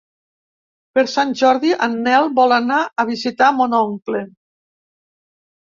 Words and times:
Per 0.97 1.03
Sant 1.11 1.33
Jordi 1.41 1.75
en 1.87 1.99
Nel 2.09 2.31
vol 2.39 2.55
anar 2.57 2.81
a 3.05 3.05
visitar 3.11 3.51
mon 3.61 3.77
oncle. 3.83 4.23